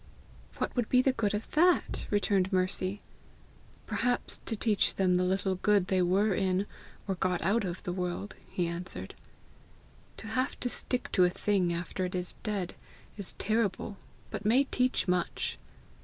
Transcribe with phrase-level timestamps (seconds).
[0.57, 3.01] "What would be the good of that?" returned Mercy.
[3.85, 6.65] "Perhaps to teach them the little good they were in,
[7.07, 9.13] or got out of the world," he answered.
[10.17, 12.73] "To have to stick to a thing after it is dead,
[13.15, 13.97] is terrible,
[14.31, 15.59] but may teach much."